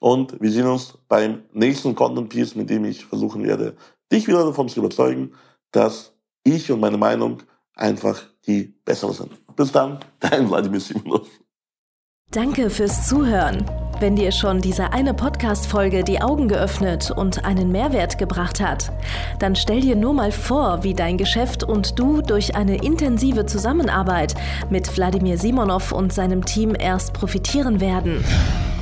Und 0.05 0.39
wir 0.39 0.53
sehen 0.53 0.67
uns 0.67 0.99
beim 1.09 1.45
nächsten 1.55 1.95
Content 1.95 2.29
Piece, 2.29 2.55
mit 2.57 2.69
dem 2.69 2.85
ich 2.85 3.07
versuchen 3.07 3.43
werde, 3.43 3.75
dich 4.13 4.29
wieder 4.29 4.45
davon 4.45 4.69
zu 4.69 4.81
überzeugen, 4.81 5.33
dass 5.73 6.13
ich 6.43 6.71
und 6.71 6.81
meine 6.81 6.99
Meinung 6.99 7.43
einfach 7.75 8.21
die 8.47 8.75
bessere 8.85 9.15
sind. 9.15 9.31
Bis 9.57 9.73
dann, 9.73 10.01
dein 10.21 10.47
Vladimir 10.47 10.81
Simonov. 10.81 11.27
Danke 12.31 12.69
fürs 12.69 13.09
Zuhören. 13.09 13.65
Wenn 13.99 14.15
dir 14.15 14.31
schon 14.31 14.61
diese 14.61 14.93
eine 14.93 15.15
Podcast-Folge 15.15 16.05
die 16.05 16.21
Augen 16.21 16.49
geöffnet 16.49 17.11
und 17.11 17.47
einen 17.47 17.73
Mehrwert 17.73 18.19
gebracht 18.19 18.61
hat, 18.61 18.93
dann 19.39 19.57
stell 19.57 19.81
dir 19.81 19.97
nur 19.97 20.13
mal 20.13 20.33
vor, 20.33 20.85
wie 20.85 20.93
dein 20.93 21.17
Geschäft 21.17 21.65
und 21.65 21.99
du 21.99 22.21
durch 22.21 22.55
eine 22.57 22.77
intensive 22.85 23.47
Zusammenarbeit 23.47 24.35
mit 24.69 24.95
Wladimir 24.99 25.39
Simonov 25.39 25.93
und 25.93 26.13
seinem 26.13 26.45
Team 26.45 26.75
erst 26.79 27.15
profitieren 27.15 27.81
werden. 27.81 28.23